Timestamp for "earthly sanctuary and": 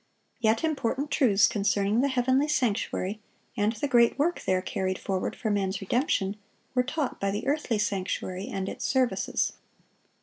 7.45-8.67